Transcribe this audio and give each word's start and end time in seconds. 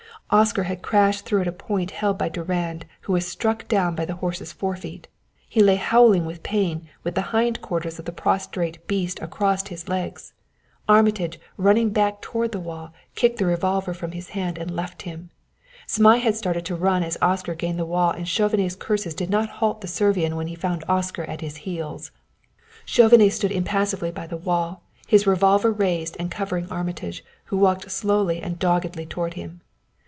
Oscar 0.33 0.63
had 0.63 0.81
crashed 0.81 1.25
through 1.25 1.41
at 1.41 1.47
a 1.49 1.51
point 1.51 1.91
held 1.91 2.17
by 2.17 2.29
Durand, 2.29 2.85
who 3.01 3.11
was 3.11 3.27
struck 3.27 3.67
down 3.67 3.95
by 3.95 4.05
the 4.05 4.15
horse's 4.15 4.53
forefeet. 4.53 5.09
He 5.49 5.61
lay 5.61 5.75
howling 5.75 6.25
with 6.25 6.41
pain, 6.41 6.87
with 7.03 7.15
the 7.15 7.21
hind 7.35 7.59
quarters 7.59 7.99
of 7.99 8.05
the 8.05 8.13
prostrate 8.13 8.87
beast 8.87 9.19
across 9.21 9.67
his 9.67 9.89
legs. 9.89 10.31
Armitage, 10.87 11.37
running 11.57 11.89
back 11.89 12.21
toward 12.21 12.53
the 12.53 12.61
wall, 12.61 12.93
kicked 13.13 13.39
the 13.39 13.45
revolver 13.45 13.93
from 13.93 14.13
his 14.13 14.29
hand 14.29 14.57
and 14.57 14.71
left 14.73 15.01
him. 15.01 15.31
Zmai 15.89 16.19
had 16.21 16.37
started 16.37 16.63
to 16.63 16.77
run 16.77 17.03
as 17.03 17.17
Oscar 17.21 17.53
gained 17.53 17.77
the 17.77 17.85
wall 17.85 18.11
and 18.11 18.25
Chauvenet's 18.25 18.77
curses 18.77 19.13
did 19.13 19.29
not 19.29 19.49
halt 19.59 19.81
the 19.81 19.87
Servian 19.89 20.37
when 20.37 20.47
he 20.47 20.55
found 20.55 20.85
Oscar 20.87 21.23
at 21.25 21.41
his 21.41 21.57
heels. 21.57 22.11
Chauvenet 22.85 23.33
stood 23.33 23.51
impassively 23.51 24.11
by 24.11 24.27
the 24.27 24.37
wall, 24.37 24.83
his 25.07 25.27
revolver 25.27 25.73
raised 25.73 26.15
and 26.21 26.31
covering 26.31 26.69
Armitage, 26.71 27.21
who 27.47 27.57
walked 27.57 27.91
slowly 27.91 28.41
and 28.41 28.57
doggedly 28.59 29.05
toward 29.05 29.33
him. 29.33 29.59